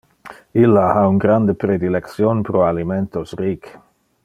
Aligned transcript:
Illa 0.61 0.85
ha 0.93 1.03
un 1.09 1.19
grande 1.25 1.55
predilection 1.65 2.41
pro 2.49 2.65
alimentos 2.71 3.39
ric. 3.45 3.71